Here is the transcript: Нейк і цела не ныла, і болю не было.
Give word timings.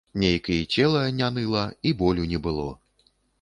Нейк 0.21 0.47
і 0.53 0.55
цела 0.77 1.03
не 1.19 1.27
ныла, 1.35 1.67
і 1.91 1.93
болю 2.01 2.27
не 2.33 2.41
было. 2.49 2.67